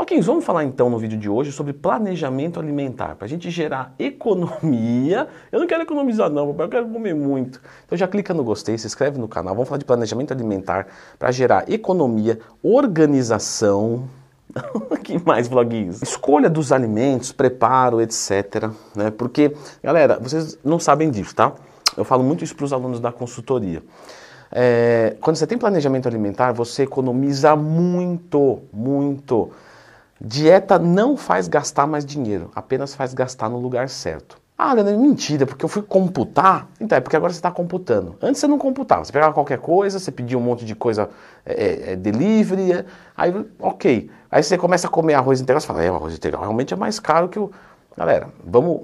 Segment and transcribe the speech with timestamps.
[0.00, 3.92] Ok, vamos falar então no vídeo de hoje sobre planejamento alimentar, para a gente gerar
[3.98, 5.26] economia.
[5.50, 7.60] Eu não quero economizar não, eu quero comer muito.
[7.84, 10.86] Então já clica no gostei, se inscreve no canal, vamos falar de planejamento alimentar
[11.18, 14.08] para gerar economia, organização,
[15.02, 16.00] que mais vloguinhos?
[16.00, 18.70] Escolha dos alimentos, preparo, etc.
[18.94, 19.10] Né?
[19.10, 19.52] Porque,
[19.82, 21.52] galera, vocês não sabem disso, tá?
[21.96, 23.82] Eu falo muito isso para os alunos da consultoria.
[24.52, 29.50] É, quando você tem planejamento alimentar, você economiza muito, muito.
[30.20, 34.38] Dieta não faz gastar mais dinheiro, apenas faz gastar no lugar certo.
[34.60, 36.68] Ah, Leandro, mentira, porque eu fui computar.
[36.80, 38.16] Então, é porque agora você está computando.
[38.20, 41.10] Antes você não computava, você pegava qualquer coisa, você pedia um monte de coisa
[41.46, 42.84] é, é, é delivery, é,
[43.16, 44.10] aí, ok.
[44.28, 46.76] Aí você começa a comer arroz integral, você fala, é, o arroz integral realmente é
[46.76, 47.52] mais caro que o...
[47.96, 48.80] Galera, vamos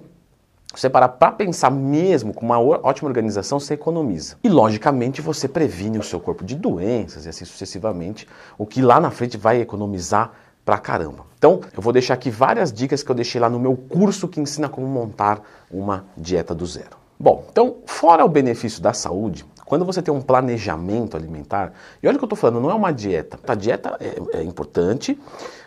[0.77, 4.37] separar para pensar mesmo com uma ótima organização, você economiza.
[4.45, 9.01] E logicamente você previne o seu corpo de doenças e assim sucessivamente, o que lá
[9.01, 10.33] na frente vai economizar
[10.65, 11.27] pra caramba.
[11.37, 14.41] Então, eu vou deixar aqui várias dicas que eu deixei lá no meu curso que
[14.41, 16.97] ensina como montar uma dieta do zero.
[17.19, 22.17] Bom, então, fora o benefício da saúde, quando você tem um planejamento alimentar, e olha
[22.17, 23.39] o que eu estou falando, não é uma dieta.
[23.47, 25.19] A dieta é, é importante,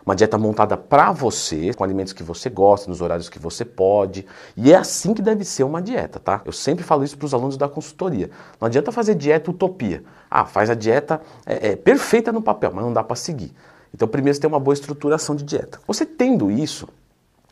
[0.05, 4.25] uma dieta montada para você, com alimentos que você gosta, nos horários que você pode,
[4.55, 6.41] e é assim que deve ser uma dieta, tá?
[6.45, 8.29] Eu sempre falo isso para os alunos da consultoria.
[8.59, 10.03] Não adianta fazer dieta utopia.
[10.29, 13.53] Ah, faz a dieta é, é perfeita no papel, mas não dá para seguir.
[13.93, 15.79] Então, primeiro você tem uma boa estruturação de dieta.
[15.87, 16.87] Você tendo isso,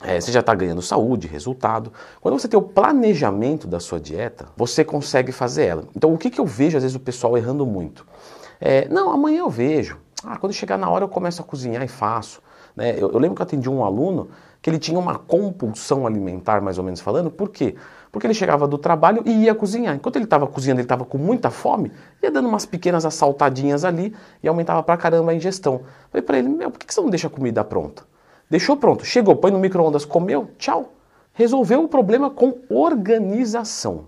[0.04, 1.92] é, você já está ganhando saúde, resultado.
[2.22, 5.84] Quando você tem o planejamento da sua dieta, você consegue fazer ela.
[5.96, 8.06] Então, o que, que eu vejo às vezes o pessoal errando muito?
[8.60, 9.98] É, não, amanhã eu vejo.
[10.24, 12.42] Ah, quando chegar na hora eu começo a cozinhar e faço.
[12.76, 12.96] Né?
[12.98, 14.30] Eu, eu, lembro que eu atendi um aluno
[14.62, 17.30] que ele tinha uma compulsão alimentar, mais ou menos falando.
[17.30, 17.76] Por quê?
[18.12, 19.96] Porque ele chegava do trabalho e ia cozinhar.
[19.96, 24.16] Enquanto ele estava cozinhando, ele estava com muita fome, ia dando umas pequenas assaltadinhas ali
[24.42, 25.82] e aumentava pra caramba a ingestão.
[26.10, 28.04] Falei para ele, meu, por que você não deixa a comida pronta?
[28.50, 30.94] Deixou pronto, chegou, põe no micro-ondas, comeu, tchau.
[31.34, 34.06] Resolveu o problema com organização.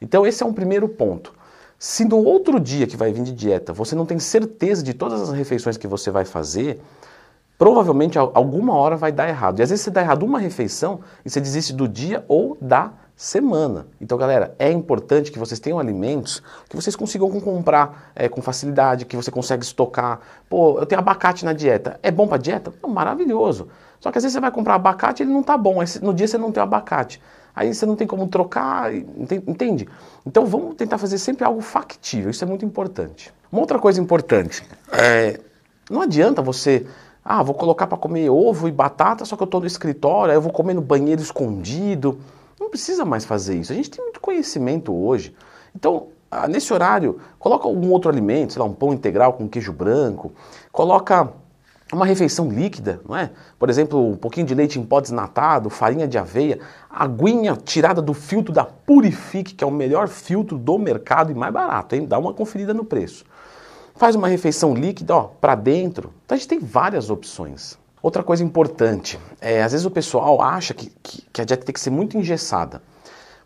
[0.00, 1.32] Então esse é um primeiro ponto.
[1.78, 5.20] Se no outro dia que vai vir de dieta você não tem certeza de todas
[5.22, 6.80] as refeições que você vai fazer,
[7.62, 9.60] provavelmente alguma hora vai dar errado.
[9.60, 12.90] E às vezes você dá errado uma refeição e você desiste do dia ou da
[13.14, 13.86] semana.
[14.00, 19.04] Então, galera, é importante que vocês tenham alimentos que vocês consigam comprar é, com facilidade,
[19.04, 20.18] que você consegue estocar.
[20.50, 22.00] Pô, eu tenho abacate na dieta.
[22.02, 22.72] É bom para dieta?
[22.82, 23.68] Não, maravilhoso.
[24.00, 25.80] Só que às vezes você vai comprar abacate e ele não tá bom.
[25.80, 27.22] Aí, no dia você não tem abacate.
[27.54, 29.88] Aí você não tem como trocar, entende?
[30.26, 33.32] Então vamos tentar fazer sempre algo factível, isso é muito importante.
[33.52, 35.38] Uma outra coisa importante, é,
[35.88, 36.86] não adianta você
[37.24, 40.36] ah, vou colocar para comer ovo e batata, só que eu estou no escritório, aí
[40.36, 42.18] eu vou comer no banheiro escondido.
[42.58, 43.72] Não precisa mais fazer isso.
[43.72, 45.34] A gente tem muito conhecimento hoje.
[45.74, 49.72] Então, ah, nesse horário, coloca algum outro alimento, sei lá, um pão integral com queijo
[49.72, 50.32] branco,
[50.72, 51.32] coloca
[51.92, 53.30] uma refeição líquida, não é?
[53.58, 58.14] Por exemplo, um pouquinho de leite em pó desnatado, farinha de aveia, aguinha tirada do
[58.14, 62.06] filtro da Purifique, que é o melhor filtro do mercado e mais barato, hein?
[62.06, 63.26] Dá uma conferida no preço.
[64.02, 66.12] Faz uma refeição líquida, ó, para dentro.
[66.24, 67.78] Então a gente tem várias opções.
[68.02, 71.72] Outra coisa importante, é, às vezes o pessoal acha que, que, que, a dieta tem
[71.72, 72.82] que ser muito engessada.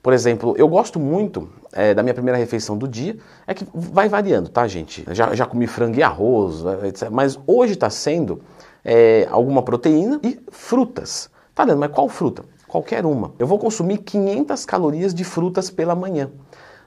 [0.02, 4.08] Por exemplo, eu gosto muito é, da minha primeira refeição do dia, é que vai
[4.08, 5.04] variando, tá, gente?
[5.10, 7.10] Já, já comi frango e arroz, é, etc.
[7.10, 8.40] Mas hoje está sendo
[8.82, 11.28] é, alguma proteína e frutas.
[11.54, 12.46] Tá dando, mas qual fruta?
[12.66, 13.34] Qualquer uma.
[13.38, 16.30] Eu vou consumir 500 calorias de frutas pela manhã.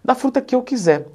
[0.03, 1.06] Da fruta que eu quiser.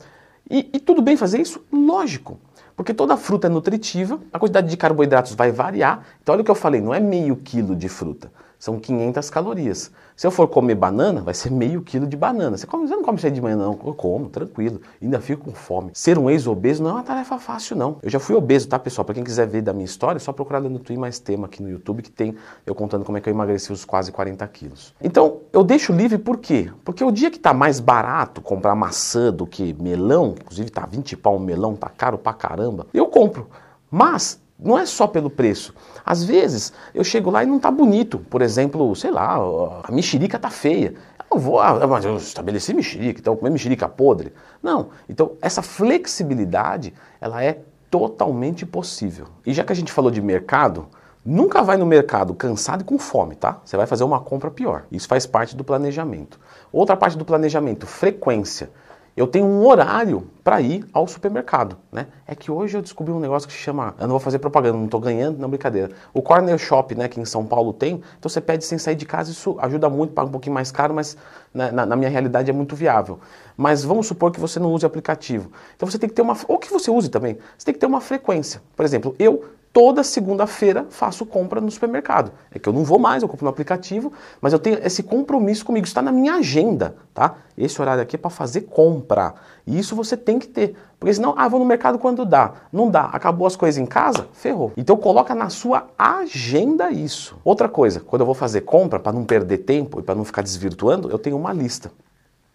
[0.51, 1.65] E, e tudo bem fazer isso?
[1.73, 2.39] Lógico.
[2.77, 6.05] Porque toda fruta é nutritiva, a quantidade de carboidratos vai variar.
[6.23, 9.91] Então, olha o que eu falei: não é meio quilo de fruta, são 500 calorias.
[10.17, 12.57] Se eu for comer banana, vai ser meio quilo de banana.
[12.57, 13.79] Você, come, você não come isso aí de manhã, não.
[13.85, 14.81] Eu como, tranquilo.
[15.03, 15.91] Ainda fico com fome.
[15.93, 17.99] Ser um ex-obeso não é uma tarefa fácil, não.
[18.01, 19.05] Eu já fui obeso, tá, pessoal?
[19.05, 21.63] Para quem quiser ver da minha história, é só procurar no Twin mais tema aqui
[21.63, 24.95] no YouTube, que tem eu contando como é que eu emagreci os quase 40 quilos.
[25.03, 26.71] Então, eu deixo livre por quê?
[26.85, 31.17] Porque o dia que tá mais barato comprar maçã do que melão, inclusive tá 20
[31.17, 33.49] pau um melão, tá caro pra caramba, eu compro.
[33.91, 35.75] Mas não é só pelo preço.
[36.05, 38.19] Às vezes eu chego lá e não está bonito.
[38.19, 39.37] Por exemplo, sei lá,
[39.83, 40.95] a mexerica está feia.
[41.31, 44.33] Eu vou, ah, mas eu estabeleci mexerica, então comer mexerica podre.
[44.63, 44.89] Não.
[45.09, 49.27] Então essa flexibilidade, ela é totalmente possível.
[49.45, 50.89] E já que a gente falou de mercado,
[51.25, 53.61] nunca vai no mercado cansado e com fome, tá?
[53.65, 54.85] Você vai fazer uma compra pior.
[54.91, 56.41] Isso faz parte do planejamento.
[56.73, 58.71] Outra parte do planejamento, frequência
[59.17, 62.09] eu tenho um horário para ir ao supermercado, né?
[62.27, 64.77] É que hoje eu descobri um negócio que se chama, eu não vou fazer propaganda,
[64.77, 65.93] não estou ganhando, não brincadeira.
[66.13, 69.07] O Corner Shop, né, que em São Paulo tem, então você pede sem sair de
[69.07, 71.17] casa, isso ajuda muito, paga um pouquinho mais caro, mas
[71.53, 73.21] na, na, na minha realidade é muito viável.
[73.57, 75.51] Mas vamos supor que você não use aplicativo.
[75.77, 77.87] Então você tem que ter uma, ou que você use também, você tem que ter
[77.87, 78.61] uma frequência.
[78.75, 82.31] Por exemplo, eu toda segunda-feira faço compra no supermercado.
[82.53, 85.65] É que eu não vou mais, eu compro no aplicativo, mas eu tenho esse compromisso
[85.65, 87.35] comigo, está na minha agenda, tá?
[87.59, 89.35] Esse horário aqui é para fazer compra.
[89.67, 90.77] E isso você tem que ter.
[90.99, 92.53] Porque senão, ah, vou no mercado quando dá.
[92.73, 93.07] Não dá.
[93.07, 94.29] Acabou as coisas em casa?
[94.33, 94.73] Ferrou.
[94.77, 97.37] Então coloca na sua agenda isso.
[97.45, 100.43] Outra coisa, quando eu vou fazer compra, para não perder tempo e para não ficar
[100.43, 101.91] desvirtuando, eu tenho uma lista.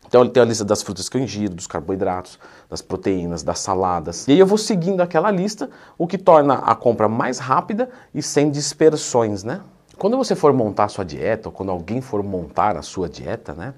[0.10, 3.60] Então ele tem a lista das frutas que eu ingiro, dos carboidratos, das proteínas, das
[3.60, 4.28] saladas.
[4.28, 5.70] E aí eu vou seguindo aquela lista,
[6.00, 9.62] o que torna a compra mais rápida e sem dispersões, né?
[10.00, 13.54] Quando você for montar a sua dieta, ou quando alguém for montar a sua dieta,
[13.54, 13.76] né?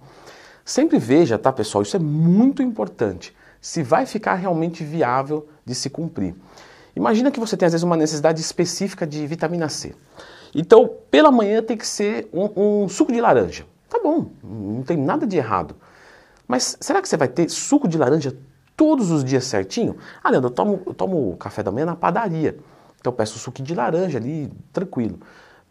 [0.63, 5.89] Sempre veja, tá pessoal, isso é muito importante, se vai ficar realmente viável de se
[5.89, 6.33] cumprir.
[6.95, 9.93] Imagina que você tem às vezes uma necessidade específica de vitamina C.
[10.55, 13.65] Então, pela manhã tem que ser um, um suco de laranja.
[13.89, 15.75] Tá bom, não tem nada de errado.
[16.51, 18.35] Mas será que você vai ter suco de laranja
[18.75, 19.95] todos os dias certinho?
[20.21, 22.57] Ah, Leandro, eu tomo, eu tomo café da manhã na padaria.
[22.99, 25.17] Então eu peço suco de laranja ali, tranquilo.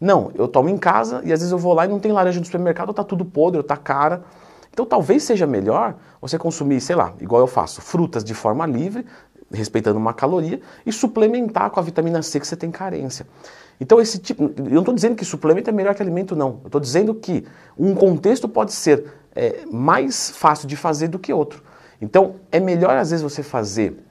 [0.01, 2.41] Não, eu tomo em casa e às vezes eu vou lá e não tem laranja
[2.41, 4.25] no supermercado, ou tá tudo podre, ou tá cara.
[4.73, 9.05] Então talvez seja melhor você consumir, sei lá, igual eu faço, frutas de forma livre,
[9.53, 13.27] respeitando uma caloria, e suplementar com a vitamina C que você tem carência.
[13.79, 16.61] Então esse tipo, eu não estou dizendo que suplemento é melhor que alimento, não.
[16.63, 17.45] Eu estou dizendo que
[17.79, 21.63] um contexto pode ser é, mais fácil de fazer do que outro.
[22.01, 24.03] Então, é melhor às vezes você fazer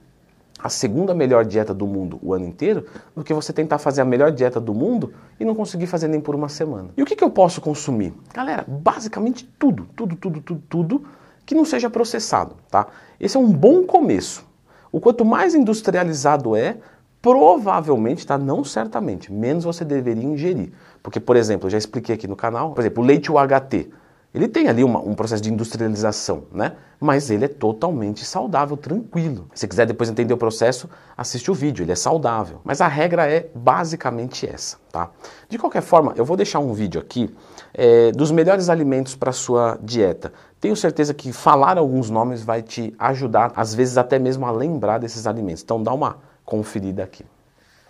[0.62, 2.86] a segunda melhor dieta do mundo o ano inteiro
[3.16, 6.19] do que você tentar fazer a melhor dieta do mundo e não conseguir fazer nem
[6.19, 6.89] por uma semana.
[6.98, 8.13] E o que, que eu posso consumir?
[8.33, 11.06] Galera, basicamente tudo, tudo, tudo, tudo, tudo
[11.45, 12.88] que não seja processado, tá?
[13.19, 14.45] Esse é um bom começo.
[14.92, 16.77] O quanto mais industrializado é,
[17.21, 18.38] provavelmente, tá?
[18.38, 20.71] Não certamente, menos você deveria ingerir.
[21.01, 23.89] Porque, por exemplo, eu já expliquei aqui no canal, por exemplo, o leite UHT.
[24.34, 26.74] Ele tem ali uma, um processo de industrialização, né?
[27.00, 29.48] Mas ele é totalmente saudável, tranquilo.
[29.56, 30.88] Se quiser depois entender o processo,
[31.18, 32.62] assiste o vídeo, ele é saudável.
[32.64, 35.10] Mas a regra é basicamente essa, tá?
[35.48, 37.34] De qualquer forma, eu vou deixar um vídeo aqui
[37.74, 40.31] é, dos melhores alimentos para sua dieta.
[40.62, 45.00] Tenho certeza que falar alguns nomes vai te ajudar, às vezes até mesmo a lembrar
[45.00, 45.64] desses alimentos.
[45.64, 47.26] Então dá uma conferida aqui.